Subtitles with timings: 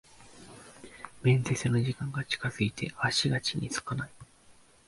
[1.21, 4.09] 面接の時間が近づいて足が地につかない